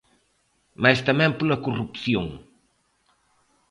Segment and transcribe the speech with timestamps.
[0.81, 2.25] Mais tamén pola corrupción.